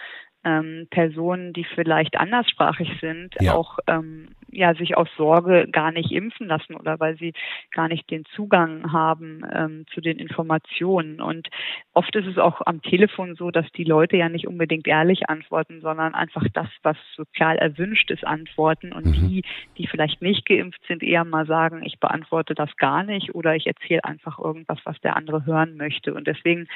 [0.45, 3.55] ähm, Personen, die vielleicht anderssprachig sind, ja.
[3.55, 7.33] auch ähm, ja sich aus Sorge gar nicht impfen lassen oder weil sie
[7.73, 11.21] gar nicht den Zugang haben ähm, zu den Informationen.
[11.21, 11.49] Und
[11.93, 15.81] oft ist es auch am Telefon so, dass die Leute ja nicht unbedingt ehrlich antworten,
[15.81, 18.93] sondern einfach das, was sozial erwünscht ist, antworten.
[18.93, 19.29] Und mhm.
[19.29, 19.43] die,
[19.77, 23.67] die vielleicht nicht geimpft sind, eher mal sagen, ich beantworte das gar nicht oder ich
[23.67, 26.15] erzähle einfach irgendwas, was der andere hören möchte.
[26.15, 26.67] Und deswegen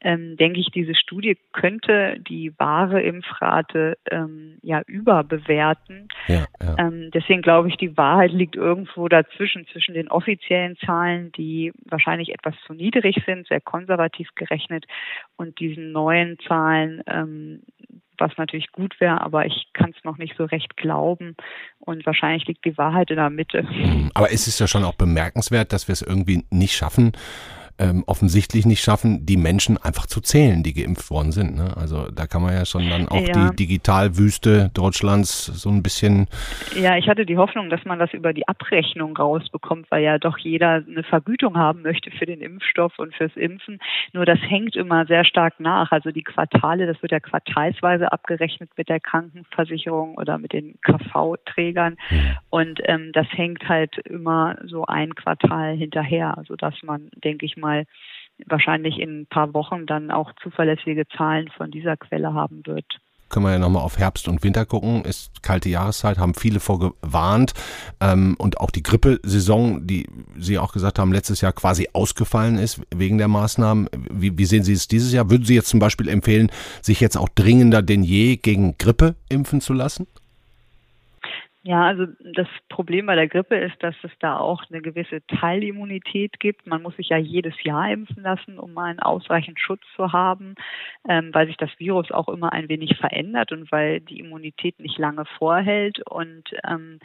[0.00, 6.08] ähm, denke ich, diese Studie könnte die wahre Impfrate ähm, ja überbewerten.
[6.28, 6.76] Ja, ja.
[6.78, 12.30] Ähm, deswegen glaube ich, die Wahrheit liegt irgendwo dazwischen, zwischen den offiziellen Zahlen, die wahrscheinlich
[12.30, 14.86] etwas zu niedrig sind, sehr konservativ gerechnet,
[15.36, 17.62] und diesen neuen Zahlen, ähm,
[18.18, 21.34] was natürlich gut wäre, aber ich kann es noch nicht so recht glauben.
[21.80, 23.66] Und wahrscheinlich liegt die Wahrheit in der Mitte.
[24.14, 27.12] Aber es ist ja schon auch bemerkenswert, dass wir es irgendwie nicht schaffen,
[27.78, 31.56] ähm, offensichtlich nicht schaffen, die Menschen einfach zu zählen, die geimpft worden sind.
[31.56, 31.74] Ne?
[31.76, 33.50] Also da kann man ja schon dann auch ja.
[33.50, 36.28] die Digitalwüste Deutschlands so ein bisschen.
[36.76, 40.38] Ja, ich hatte die Hoffnung, dass man das über die Abrechnung rausbekommt, weil ja doch
[40.38, 43.78] jeder eine Vergütung haben möchte für den Impfstoff und fürs Impfen.
[44.12, 45.92] Nur das hängt immer sehr stark nach.
[45.92, 51.96] Also die Quartale, das wird ja quartalsweise abgerechnet mit der Krankenversicherung oder mit den KV-Trägern.
[52.50, 57.84] Und ähm, das hängt halt immer so ein Quartal hinterher, sodass man, denke ich mal,
[58.46, 62.98] wahrscheinlich in ein paar Wochen dann auch zuverlässige Zahlen von dieser Quelle haben wird
[63.32, 65.04] können wir ja nochmal auf Herbst und Winter gucken.
[65.04, 67.54] Ist kalte Jahreszeit, haben viele vorgewarnt.
[68.00, 70.06] Ähm, und auch die Grippesaison, die
[70.38, 73.88] Sie auch gesagt haben, letztes Jahr quasi ausgefallen ist wegen der Maßnahmen.
[74.10, 75.30] Wie, wie sehen Sie es dieses Jahr?
[75.30, 76.50] Würden Sie jetzt zum Beispiel empfehlen,
[76.82, 80.06] sich jetzt auch dringender denn je gegen Grippe impfen zu lassen?
[81.64, 86.40] Ja, also das Problem bei der Grippe ist, dass es da auch eine gewisse Teilimmunität
[86.40, 86.66] gibt.
[86.66, 90.56] Man muss sich ja jedes Jahr impfen lassen, um einen ausreichend Schutz zu haben,
[91.08, 94.98] ähm, weil sich das Virus auch immer ein wenig verändert und weil die Immunität nicht
[94.98, 96.00] lange vorhält.
[96.10, 96.98] Und ähm,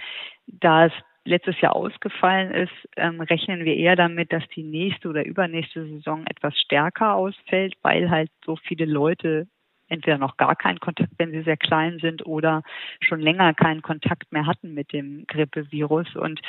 [0.48, 0.94] da es
[1.24, 6.26] letztes Jahr ausgefallen ist, ähm, rechnen wir eher damit, dass die nächste oder übernächste Saison
[6.26, 9.48] etwas stärker ausfällt, weil halt so viele Leute
[9.90, 12.64] entweder noch gar keinen Kontakt, wenn sie sehr klein sind, oder
[13.00, 16.16] schon länger keinen Kontakt mehr hatten mit dem Grippevirus.
[16.16, 16.42] Und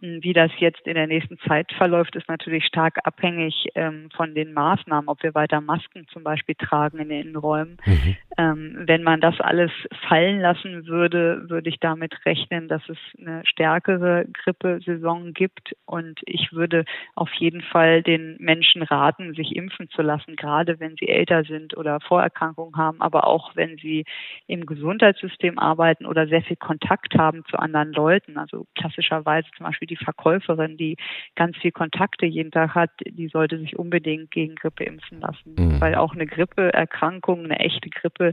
[0.00, 4.34] hm, wie das jetzt in der nächsten Zeit verläuft, ist natürlich stark abhängig ähm, von
[4.34, 7.78] den Maßnahmen, ob wir weiter Masken zum Beispiel tragen in den Innenräumen.
[7.84, 8.16] Mhm.
[8.38, 9.70] Ähm, wenn man das alles
[10.08, 15.74] fallen lassen würde, würde ich damit rechnen, dass es eine stärkere Grippesaison gibt.
[15.86, 20.96] Und ich würde auf jeden Fall den Menschen raten, sich impfen zu lassen, gerade wenn
[20.96, 24.04] sie älter sind oder Vorerkrankungen haben haben, aber auch wenn sie
[24.46, 28.38] im Gesundheitssystem arbeiten oder sehr viel Kontakt haben zu anderen Leuten.
[28.38, 30.96] Also klassischerweise zum Beispiel die Verkäuferin, die
[31.34, 35.54] ganz viel Kontakte jeden Tag hat, die sollte sich unbedingt gegen Grippe impfen lassen.
[35.58, 35.80] Mhm.
[35.80, 38.32] Weil auch eine Grippeerkrankung, eine echte Grippe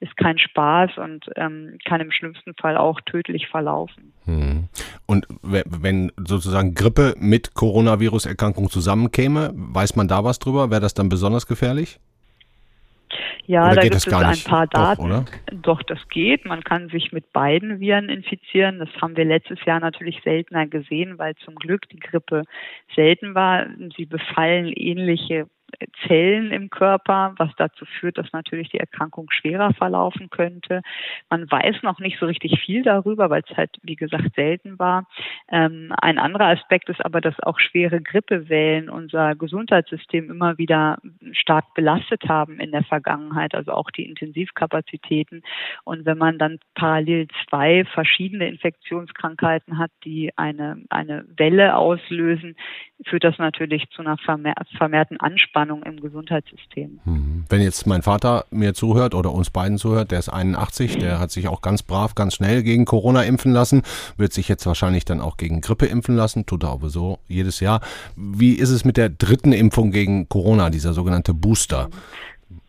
[0.00, 4.12] ist kein Spaß und ähm, kann im schlimmsten Fall auch tödlich verlaufen.
[4.26, 4.68] Mhm.
[5.06, 10.70] Und wenn sozusagen Grippe mit Coronavirus-Erkrankung zusammenkäme, weiß man da was drüber?
[10.70, 11.98] Wäre das dann besonders gefährlich?
[13.46, 15.08] Ja, oder da gibt es ein paar Daten.
[15.10, 16.44] Doch, Doch, das geht.
[16.46, 18.78] Man kann sich mit beiden Viren infizieren.
[18.78, 22.44] Das haben wir letztes Jahr natürlich seltener gesehen, weil zum Glück die Grippe
[22.94, 23.66] selten war.
[23.96, 25.46] Sie befallen ähnliche
[26.06, 30.82] Zellen im Körper, was dazu führt, dass natürlich die Erkrankung schwerer verlaufen könnte.
[31.30, 35.06] Man weiß noch nicht so richtig viel darüber, weil es halt, wie gesagt, selten war.
[35.50, 40.98] Ähm, ein anderer Aspekt ist aber, dass auch schwere Grippewellen unser Gesundheitssystem immer wieder
[41.32, 45.42] stark belastet haben in der Vergangenheit, also auch die Intensivkapazitäten.
[45.84, 52.56] Und wenn man dann parallel zwei verschiedene Infektionskrankheiten hat, die eine, eine Welle auslösen,
[53.06, 57.00] führt das natürlich zu einer vermehrten Anspannung Anspannung im Gesundheitssystem.
[57.04, 57.44] Mhm.
[57.48, 61.30] Wenn jetzt mein Vater mir zuhört oder uns beiden zuhört, der ist 81, der hat
[61.30, 63.82] sich auch ganz brav, ganz schnell gegen Corona impfen lassen,
[64.16, 67.60] wird sich jetzt wahrscheinlich dann auch gegen Grippe impfen lassen, tut er aber so jedes
[67.60, 67.80] Jahr.
[68.16, 71.88] Wie ist es mit der dritten Impfung gegen Corona, dieser sogenannte Booster?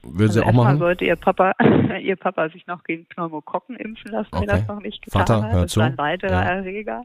[0.05, 0.77] Würde also sie auch machen?
[0.77, 1.53] sollte ihr Papa,
[2.01, 4.41] ihr Papa sich noch gegen Pneumokokken impfen lassen, okay.
[4.41, 5.51] wenn das noch nicht getan Vater, hat.
[5.51, 5.79] hör das zu.
[5.81, 6.41] ist ein weiterer Ja.
[6.43, 7.03] Erreger.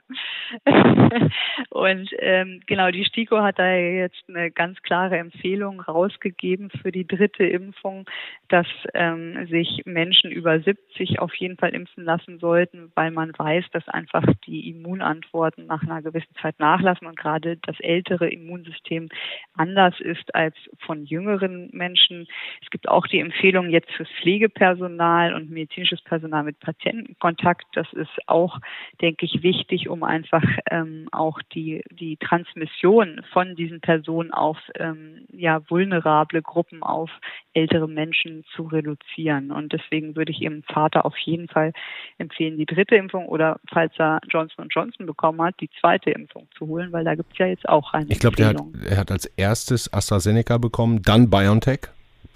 [1.70, 7.06] und ähm, genau, die STIKO hat da jetzt eine ganz klare Empfehlung rausgegeben für die
[7.06, 8.06] dritte Impfung,
[8.48, 13.64] dass ähm, sich Menschen über 70 auf jeden Fall impfen lassen sollten, weil man weiß,
[13.72, 19.08] dass einfach die Immunantworten nach einer gewissen Zeit nachlassen und gerade das ältere Immunsystem
[19.56, 22.26] anders ist als von jüngeren Menschen.
[22.62, 27.64] Es gibt auch die Empfehlung jetzt fürs Pflegepersonal und medizinisches Personal mit Patientenkontakt.
[27.74, 28.58] Das ist auch,
[29.00, 35.26] denke ich, wichtig, um einfach ähm, auch die, die Transmission von diesen Personen auf ähm,
[35.32, 37.10] ja, vulnerable Gruppen, auf
[37.52, 39.50] ältere Menschen zu reduzieren.
[39.50, 41.72] Und deswegen würde ich Ihrem Vater auf jeden Fall
[42.18, 46.66] empfehlen, die dritte Impfung oder falls er Johnson Johnson bekommen hat, die zweite Impfung zu
[46.66, 49.92] holen, weil da gibt es ja jetzt auch eine Ich glaube, er hat als erstes
[49.92, 51.88] AstraZeneca bekommen, dann BioNTech.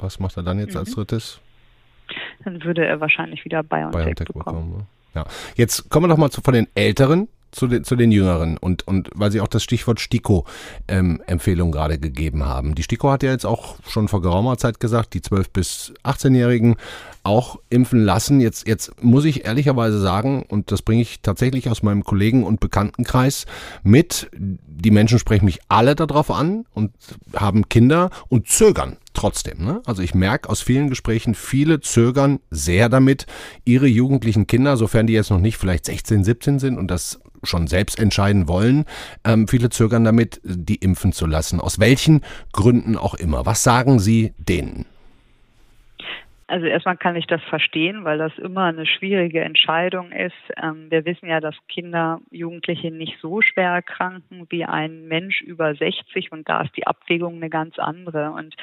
[0.05, 0.81] Was macht er dann jetzt Mhm.
[0.81, 1.41] als drittes?
[2.45, 4.45] Dann würde er wahrscheinlich wieder BioNTech, BioNTech bekommen.
[4.45, 4.77] bekommen.
[4.79, 4.87] ne?
[5.15, 5.25] Ja.
[5.57, 8.87] Jetzt kommen wir doch mal zu, von den Älteren zu den, zu den Jüngeren und,
[8.89, 12.75] und weil Sie auch das Stichwort STIKO-Empfehlung gerade gegeben haben.
[12.75, 16.75] Die STIKO hat ja jetzt auch schon vor geraumer Zeit gesagt, die 12- bis 18-Jährigen
[17.23, 18.41] auch impfen lassen.
[18.41, 22.59] Jetzt, jetzt muss ich ehrlicherweise sagen, und das bringe ich tatsächlich aus meinem Kollegen- und
[22.59, 23.47] Bekanntenkreis
[23.85, 26.93] mit, die Menschen sprechen mich alle darauf an und
[27.37, 29.65] haben Kinder und zögern trotzdem.
[29.65, 29.81] Ne?
[29.87, 33.25] Also ich merke aus vielen Gesprächen, viele zögern sehr damit,
[33.65, 37.67] ihre jugendlichen Kinder, sofern die jetzt noch nicht vielleicht 16, 17 sind und das schon
[37.67, 38.85] selbst entscheiden wollen,
[39.25, 41.59] ähm, viele zögern damit, die impfen zu lassen.
[41.59, 42.21] Aus welchen
[42.53, 43.47] Gründen auch immer.
[43.47, 44.85] Was sagen Sie denen?
[46.47, 50.35] Also erstmal kann ich das verstehen, weil das immer eine schwierige Entscheidung ist.
[50.63, 55.75] Ähm, wir wissen ja, dass Kinder, Jugendliche nicht so schwer erkranken wie ein Mensch über
[55.75, 58.33] 60 und da ist die Abwägung eine ganz andere.
[58.33, 58.55] Und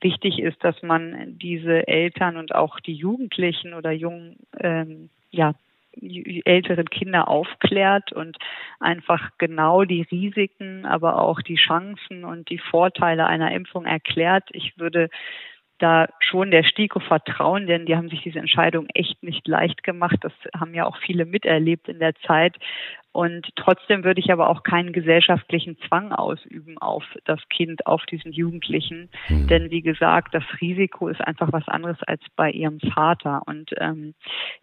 [0.00, 5.54] wichtig ist, dass man diese Eltern und auch die Jugendlichen oder jungen, ähm, ja,
[6.44, 8.36] älteren Kinder aufklärt und
[8.80, 14.44] einfach genau die Risiken, aber auch die Chancen und die Vorteile einer Impfung erklärt.
[14.52, 15.08] Ich würde
[15.78, 20.16] da schon der STIKO vertrauen, denn die haben sich diese Entscheidung echt nicht leicht gemacht.
[20.20, 22.56] Das haben ja auch viele miterlebt in der Zeit.
[23.16, 28.30] Und trotzdem würde ich aber auch keinen gesellschaftlichen Zwang ausüben auf das Kind, auf diesen
[28.30, 29.08] Jugendlichen.
[29.28, 29.46] Hm.
[29.46, 33.40] Denn wie gesagt, das Risiko ist einfach was anderes als bei ihrem Vater.
[33.46, 34.12] Und ähm,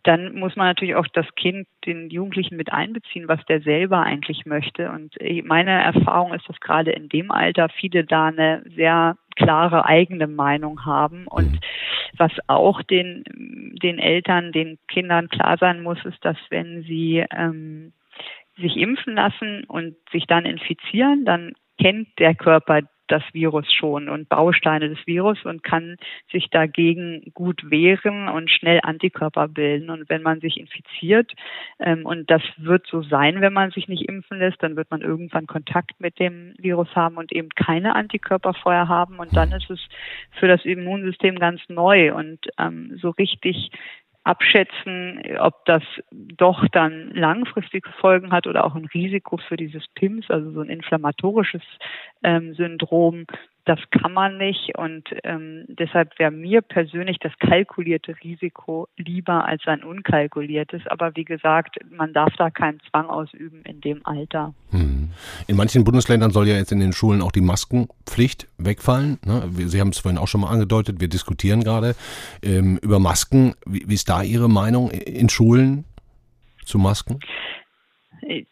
[0.03, 4.45] dann muss man natürlich auch das Kind, den Jugendlichen mit einbeziehen, was der selber eigentlich
[4.45, 4.91] möchte.
[4.91, 9.85] Und äh, meine Erfahrung ist, dass gerade in dem Alter viele da eine sehr klare
[9.85, 11.27] eigene Meinung haben.
[11.27, 11.59] Und Mhm.
[12.17, 13.23] was auch den,
[13.81, 17.93] den Eltern, den Kindern klar sein muss, ist, dass wenn sie ähm,
[18.57, 22.81] sich impfen lassen und sich dann infizieren, dann kennt der Körper
[23.13, 25.97] das Virus schon und Bausteine des Virus und kann
[26.31, 29.91] sich dagegen gut wehren und schnell Antikörper bilden.
[29.91, 31.31] Und wenn man sich infiziert,
[31.79, 35.01] ähm, und das wird so sein, wenn man sich nicht impfen lässt, dann wird man
[35.01, 39.19] irgendwann Kontakt mit dem Virus haben und eben keine Antikörper vorher haben.
[39.19, 39.79] Und dann ist es
[40.39, 43.69] für das Immunsystem ganz neu und ähm, so richtig
[44.23, 50.29] abschätzen, ob das doch dann langfristige Folgen hat oder auch ein Risiko für dieses PIMS,
[50.29, 51.63] also so ein inflammatorisches
[52.23, 53.25] ähm, Syndrom.
[53.65, 59.61] Das kann man nicht und ähm, deshalb wäre mir persönlich das kalkulierte Risiko lieber als
[59.67, 60.81] ein unkalkuliertes.
[60.87, 64.53] Aber wie gesagt, man darf da keinen Zwang ausüben in dem Alter.
[64.71, 65.11] Hm.
[65.47, 69.17] In manchen Bundesländern soll ja jetzt in den Schulen auch die Maskenpflicht wegfallen.
[69.25, 69.49] ne?
[69.53, 70.99] Sie haben es vorhin auch schon mal angedeutet.
[70.99, 71.95] Wir diskutieren gerade
[72.41, 73.55] ähm, über Masken.
[73.65, 75.85] Wie, wie ist da Ihre Meinung in Schulen
[76.65, 77.19] zu Masken?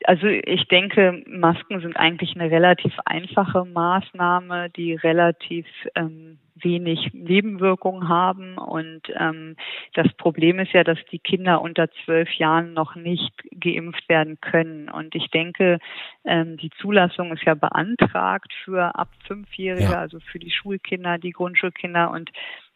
[0.06, 8.08] Also ich denke, Masken sind eigentlich eine relativ einfache Maßnahme, die relativ ähm, wenig Nebenwirkungen
[8.10, 8.58] haben.
[8.58, 9.56] Und ähm,
[9.94, 14.90] das Problem ist ja, dass die Kinder unter zwölf Jahren noch nicht geimpft werden können.
[14.90, 15.80] Und ich denke,
[16.26, 20.00] ähm, die Zulassung ist ja beantragt für ab Fünfjährige, Ja.
[20.00, 22.12] also für die Schulkinder, die Grundschulkinder.
[22.12, 22.32] Und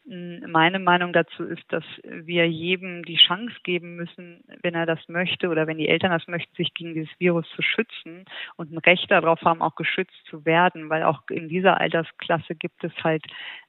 [0.08, 5.50] meine Meinung dazu ist, dass wir jedem die Chance geben müssen, wenn er das möchte
[5.50, 9.10] oder wenn die Eltern das möchten, sich gegen dieses Virus zu schützen und ein Recht
[9.10, 13.24] darauf haben, auch geschützt zu werden, weil auch in dieser Altersklasse gibt es halt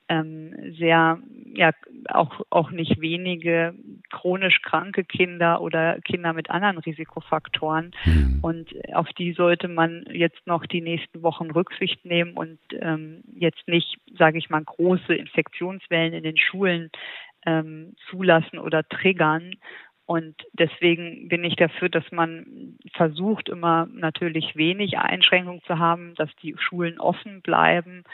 [0.09, 1.19] ähm, sehr,
[1.55, 1.73] ja,
[2.09, 3.75] auch, auch nicht wenige
[4.11, 7.93] chronisch kranke Kinder oder Kinder mit anderen Risikofaktoren.
[8.05, 8.39] Mhm.
[8.43, 13.67] Und auf die sollte man jetzt noch die nächsten Wochen Rücksicht nehmen und ähm, jetzt
[13.67, 16.91] nicht, sage ich mal, große Infektionswellen in den Schulen
[17.45, 19.55] ähm, zulassen oder triggern.
[20.07, 26.31] Und deswegen bin ich dafür, dass man versucht, immer natürlich wenig Einschränkungen zu haben, dass
[26.43, 28.05] die Schulen offen bleiben,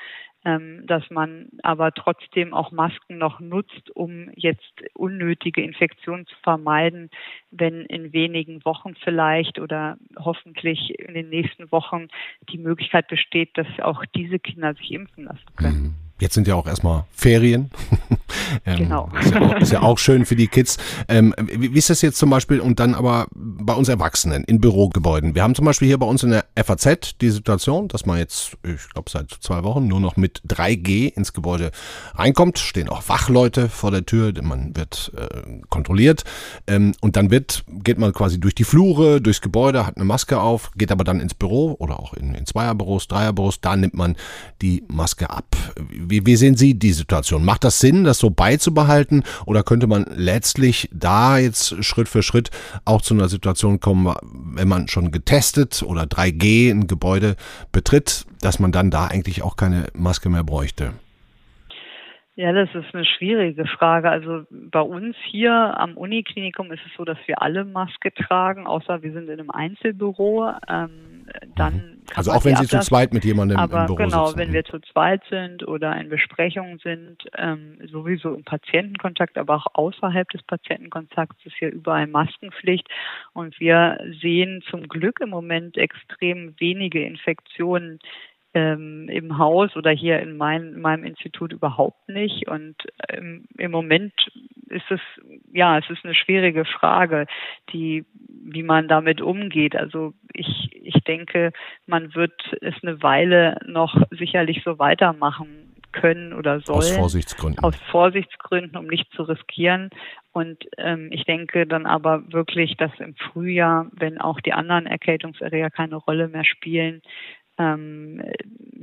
[0.44, 7.10] dass man aber trotzdem auch Masken noch nutzt, um jetzt unnötige Infektionen zu vermeiden,
[7.50, 12.08] wenn in wenigen Wochen vielleicht oder hoffentlich in den nächsten Wochen
[12.48, 15.82] die Möglichkeit besteht, dass auch diese Kinder sich impfen lassen können.
[15.82, 16.11] Mhm.
[16.22, 17.72] Jetzt sind ja auch erstmal Ferien.
[18.64, 19.10] ähm, genau.
[19.20, 20.78] Ist ja, auch, ist ja, auch, schön für die Kids.
[21.08, 24.60] Ähm, wie, wie, ist das jetzt zum Beispiel und dann aber bei uns Erwachsenen in
[24.60, 25.34] Bürogebäuden?
[25.34, 28.56] Wir haben zum Beispiel hier bei uns in der FAZ die Situation, dass man jetzt,
[28.62, 31.72] ich glaube seit zwei Wochen, nur noch mit 3G ins Gebäude
[32.14, 32.60] reinkommt.
[32.60, 36.22] Stehen auch Wachleute vor der Tür, man wird äh, kontrolliert.
[36.68, 40.40] Ähm, und dann wird, geht man quasi durch die Flure, durchs Gebäude, hat eine Maske
[40.40, 44.14] auf, geht aber dann ins Büro oder auch in, in Zweierbüros, Dreierbüros, da nimmt man
[44.60, 45.56] die Maske ab.
[45.90, 47.44] Wie, wie sehen Sie die Situation?
[47.44, 52.50] Macht das Sinn, das so beizubehalten oder könnte man letztlich da jetzt Schritt für Schritt
[52.84, 54.14] auch zu einer Situation kommen,
[54.54, 57.36] wenn man schon getestet oder 3G ein Gebäude
[57.72, 60.92] betritt, dass man dann da eigentlich auch keine Maske mehr bräuchte?
[62.34, 64.08] Ja, das ist eine schwierige Frage.
[64.08, 69.02] Also bei uns hier am Uniklinikum ist es so, dass wir alle Maske tragen, außer
[69.02, 70.50] wir sind in einem Einzelbüro.
[70.66, 71.11] Ähm,
[71.54, 72.02] dann mhm.
[72.14, 74.38] also auch wenn Sie zu zweit mit jemandem aber im Büro genau, sitzen.
[74.38, 74.54] wenn mhm.
[74.54, 80.28] wir zu zweit sind oder in Besprechungen sind, ähm, sowieso im Patientenkontakt, aber auch außerhalb
[80.30, 82.88] des Patientenkontakts ist ja überall Maskenpflicht.
[83.32, 87.98] Und wir sehen zum Glück im Moment extrem wenige Infektionen
[88.54, 92.48] ähm, im Haus oder hier in, mein, in meinem Institut überhaupt nicht.
[92.48, 92.76] Und
[93.08, 94.12] ähm, im Moment
[94.68, 95.00] ist es,
[95.52, 97.26] ja, es ist eine schwierige Frage,
[97.72, 99.76] die, wie man damit umgeht.
[99.76, 101.52] Also ich, ich denke,
[101.86, 106.78] man wird es eine Weile noch sicherlich so weitermachen können oder sollen.
[106.78, 107.62] Aus Vorsichtsgründen.
[107.62, 109.90] Aus Vorsichtsgründen, um nicht zu riskieren.
[110.32, 115.70] Und ähm, ich denke dann aber wirklich, dass im Frühjahr, wenn auch die anderen Erkältungserreger
[115.70, 117.02] keine Rolle mehr spielen,
[117.62, 118.22] ähm,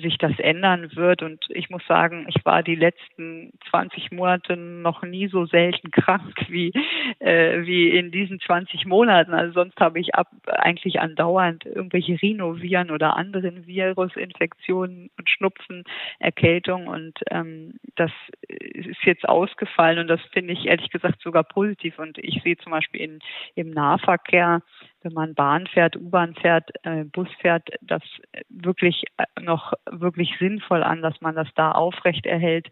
[0.02, 1.22] sich das ändern wird.
[1.22, 6.34] Und ich muss sagen, ich war die letzten 20 Monate noch nie so selten krank
[6.50, 6.72] wie,
[7.20, 9.34] äh, wie in diesen 20 Monaten.
[9.34, 15.84] Also sonst habe ich ab, eigentlich andauernd irgendwelche Rhinoviren oder anderen Virusinfektionen und Schnupfen,
[16.20, 16.88] Erkältung.
[16.88, 18.12] Und ähm, das
[18.48, 22.00] ist jetzt ausgefallen und das finde ich ehrlich gesagt sogar positiv.
[22.00, 23.20] Und ich sehe zum Beispiel in,
[23.56, 24.62] im Nahverkehr,
[25.02, 28.02] wenn man Bahn fährt, U-Bahn fährt, äh, Bus fährt, das
[28.50, 32.68] wirklich äh, noch wirklich sinnvoll an, dass man das da aufrecht erhält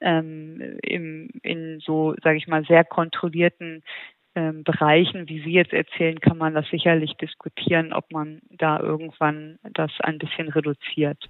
[0.00, 3.82] ähm, im, in so, sage ich mal, sehr kontrollierten
[4.34, 9.58] ähm, Bereichen, wie Sie jetzt erzählen, kann man das sicherlich diskutieren, ob man da irgendwann
[9.74, 11.22] das ein bisschen reduziert.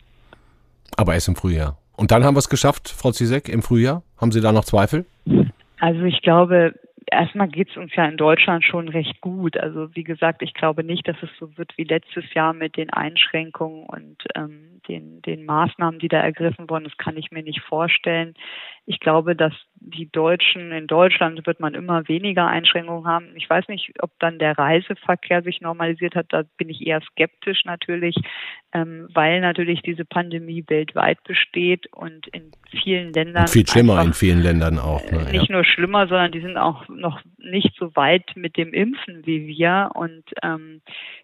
[0.97, 1.79] Aber erst im Frühjahr.
[1.97, 4.03] Und dann haben wir es geschafft, Frau Zizek, im Frühjahr.
[4.21, 5.07] Haben Sie da noch Zweifel?
[5.79, 6.75] Also ich glaube,
[7.17, 9.57] erstmal geht es uns ja in Deutschland schon recht gut.
[9.57, 12.91] Also wie gesagt, ich glaube nicht, dass es so wird wie letztes Jahr mit den
[12.91, 16.85] Einschränkungen und ähm, den, den Maßnahmen, die da ergriffen wurden.
[16.85, 18.35] Das kann ich mir nicht vorstellen.
[18.87, 19.53] Ich glaube, dass
[19.87, 23.29] die Deutschen in Deutschland wird man immer weniger Einschränkungen haben.
[23.35, 26.27] Ich weiß nicht, ob dann der Reiseverkehr sich normalisiert hat.
[26.31, 28.17] Da bin ich eher skeptisch natürlich,
[28.73, 33.43] ähm, weil natürlich diese Pandemie weltweit besteht und in vielen Ländern.
[33.43, 35.03] Und viel schlimmer in vielen Ländern auch.
[35.11, 35.25] Ne?
[35.31, 35.55] Nicht ja.
[35.55, 39.91] nur schlimmer, sondern die sind auch noch nicht so weit mit dem Impfen wie wir.
[39.95, 40.81] Und ähm,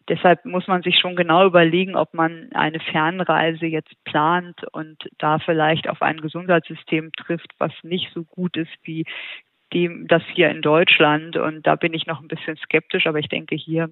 [0.08, 5.38] deshalb muss man sich schon genau überlegen, ob man eine Fernreise jetzt plant und da
[5.38, 9.04] vielleicht auf ein Gesundheitssystem trifft, was nicht so gut ist wie
[9.72, 11.36] dem, das hier in Deutschland.
[11.36, 13.90] Und da bin ich noch ein bisschen skeptisch, aber ich denke, hier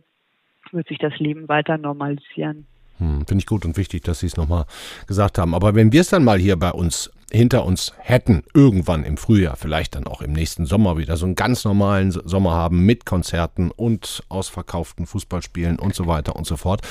[0.73, 2.67] wird sich das Leben weiter normalisieren.
[2.99, 4.67] Hm, Finde ich gut und wichtig, dass Sie es nochmal
[5.07, 5.55] gesagt haben.
[5.55, 9.57] Aber wenn wir es dann mal hier bei uns hinter uns hätten, irgendwann im Frühjahr,
[9.57, 13.71] vielleicht dann auch im nächsten Sommer wieder so einen ganz normalen Sommer haben mit Konzerten
[13.71, 16.83] und ausverkauften Fußballspielen und so weiter und so fort.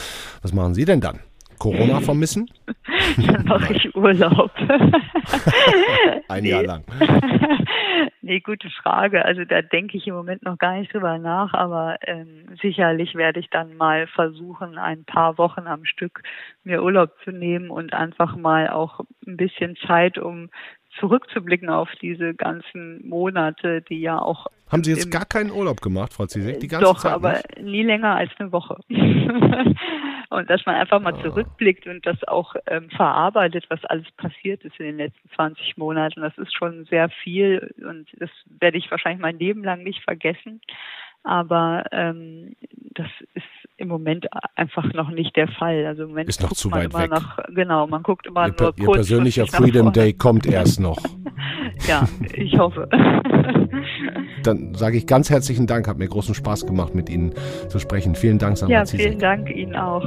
[0.42, 1.20] Was machen Sie denn dann?
[1.60, 2.50] Corona vermissen?
[3.18, 4.52] Dann mache ich Urlaub.
[6.28, 6.84] Ein Jahr lang.
[8.22, 9.26] Nee, gute Frage.
[9.26, 13.40] Also da denke ich im Moment noch gar nicht drüber nach, aber ähm, sicherlich werde
[13.40, 16.22] ich dann mal versuchen, ein paar Wochen am Stück
[16.64, 20.50] mir Urlaub zu nehmen und einfach mal auch ein bisschen Zeit, um
[21.00, 24.46] zurückzublicken auf diese ganzen Monate, die ja auch.
[24.72, 27.14] Haben Sie jetzt gar keinen Urlaub gemacht, Frau Zizek, die ganze doch, Zeit?
[27.14, 28.78] Doch, aber nie länger als eine Woche.
[30.30, 34.80] Und dass man einfach mal zurückblickt und das auch ähm, verarbeitet, was alles passiert ist
[34.80, 36.22] in den letzten 20 Monaten.
[36.22, 40.62] Das ist schon sehr viel und das werde ich wahrscheinlich mein Leben lang nicht vergessen.
[41.24, 42.56] Aber ähm,
[42.96, 43.44] das ist
[43.78, 45.86] im Moment einfach noch nicht der Fall.
[45.86, 47.10] Also im Moment ist noch zu weit weg.
[47.10, 48.80] Nach, genau, man guckt immer ihr, nur ihr kurz.
[48.80, 51.02] Ihr persönlicher Freedom Day kommt erst noch.
[51.88, 52.90] ja, ich hoffe.
[54.44, 57.34] Dann sage ich ganz herzlichen Dank, hat mir großen Spaß gemacht, mit Ihnen
[57.68, 58.16] zu sprechen.
[58.16, 60.06] Vielen Dank, Sandra Ja, vielen Dank Ihnen auch.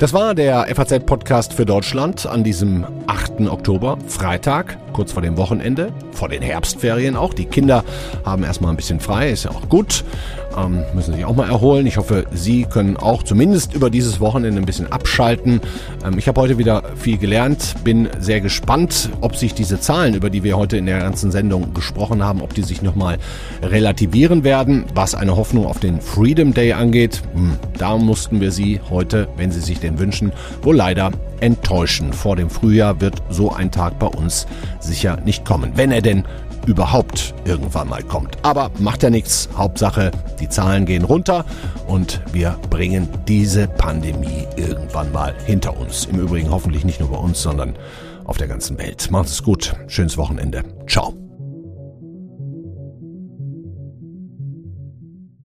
[0.00, 3.42] Das war der FAZ-Podcast für Deutschland an diesem 8.
[3.50, 7.34] Oktober, Freitag, kurz vor dem Wochenende, vor den Herbstferien auch.
[7.34, 7.84] Die Kinder
[8.24, 10.02] haben erstmal ein bisschen frei, ist ja auch gut
[10.56, 11.86] ähm, müssen sich auch mal erholen.
[11.86, 15.60] Ich hoffe, Sie können auch zumindest über dieses Wochenende ein bisschen abschalten.
[16.04, 20.30] Ähm, ich habe heute wieder viel gelernt, bin sehr gespannt, ob sich diese Zahlen, über
[20.30, 23.18] die wir heute in der ganzen Sendung gesprochen haben, ob die sich nochmal
[23.62, 27.22] relativieren werden, was eine Hoffnung auf den Freedom Day angeht.
[27.34, 30.32] Hm, da mussten wir Sie heute, wenn Sie sich den wünschen,
[30.62, 31.10] wohl leider
[31.40, 32.12] enttäuschen.
[32.12, 34.46] Vor dem Frühjahr wird so ein Tag bei uns
[34.80, 36.24] sicher nicht kommen, wenn er denn
[36.66, 38.36] überhaupt irgendwann mal kommt.
[38.42, 39.48] Aber macht ja nichts.
[39.56, 40.10] Hauptsache,
[40.40, 41.44] die Zahlen gehen runter
[41.86, 46.06] und wir bringen diese Pandemie irgendwann mal hinter uns.
[46.06, 47.74] Im Übrigen hoffentlich nicht nur bei uns, sondern
[48.24, 49.10] auf der ganzen Welt.
[49.10, 49.74] Macht es gut.
[49.88, 50.62] Schönes Wochenende.
[50.86, 51.29] Ciao.